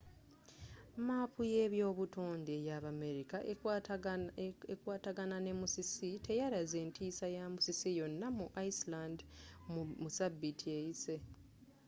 maapu 1.07 1.41
yebyobutonde 1.55 2.51
eyabamerika 2.59 3.37
ekwataagana 4.73 5.37
ne 5.41 5.51
musisi 5.59 6.09
teyalaze 6.25 6.79
ntiisa 6.87 7.27
ya 7.37 7.43
musisi 7.53 7.89
yonna 7.99 8.27
mu 8.37 8.45
iceland 8.69 9.17
mu 10.01 10.09
sabiiti 10.17 10.67
eyise 10.77 11.15